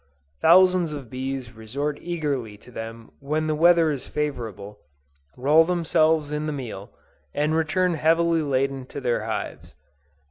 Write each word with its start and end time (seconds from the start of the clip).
Thousands 0.41 0.93
of 0.93 1.11
bees 1.11 1.51
resort 1.53 1.99
eagerly 2.01 2.57
to 2.57 2.71
them 2.71 3.11
when 3.19 3.45
the 3.45 3.53
weather 3.53 3.91
is 3.91 4.07
favorable, 4.07 4.79
roll 5.37 5.63
themselves 5.63 6.31
in 6.31 6.47
the 6.47 6.51
meal, 6.51 6.89
and 7.35 7.53
return 7.53 7.93
heavily 7.93 8.41
laden 8.41 8.87
to 8.87 8.99
their 8.99 9.25
hives. 9.25 9.75